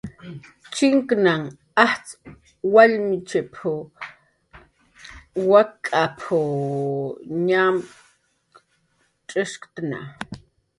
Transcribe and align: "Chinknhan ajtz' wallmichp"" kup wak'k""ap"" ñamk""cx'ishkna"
"Chinknhan 0.73 1.43
ajtz' 1.85 2.17
wallmichp"" 2.73 3.55
kup 3.55 3.95
wak'k""ap"" 5.49 6.19
ñamk""cx'ishkna" 7.47 9.99